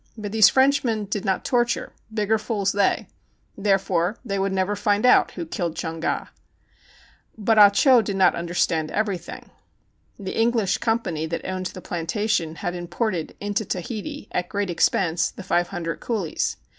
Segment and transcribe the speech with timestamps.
[0.17, 3.07] But these Frenchmen did not torture ã bigger fools they!
[3.55, 6.29] Therefore they would never find out who killed Chung Ga.
[7.37, 9.51] But Ah Cho did not understand everything.
[10.17, 15.29] The English Company that owned the planta tion had imported into Tahiti, at great expense,
[15.29, 16.57] the five hundred coolies.